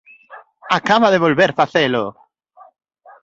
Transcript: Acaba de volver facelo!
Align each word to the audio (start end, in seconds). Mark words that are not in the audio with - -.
Acaba 0.77 1.11
de 1.11 1.23
volver 1.25 1.51
facelo! 1.59 2.03